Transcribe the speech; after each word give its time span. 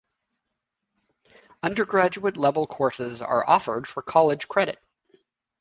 Undergraduate-level 1.61 2.65
courses 2.65 3.21
are 3.21 3.47
offered 3.47 3.87
for 3.87 4.01
college 4.01 4.47
credit. 4.47 4.79